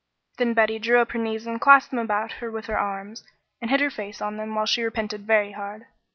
Then 0.39 0.55
Betty 0.55 0.79
drew 0.79 0.99
up 0.99 1.11
her 1.11 1.19
knees 1.19 1.45
and 1.45 1.61
clasped 1.61 1.91
them 1.91 1.99
about 1.99 2.33
with 2.41 2.65
her 2.65 2.79
arms, 2.79 3.23
and 3.61 3.69
hid 3.69 3.81
her 3.81 3.91
face 3.91 4.19
on 4.19 4.37
them 4.37 4.55
while 4.55 4.65
she 4.65 4.81
repented 4.81 5.27
very 5.27 5.51
hard. 5.51 5.85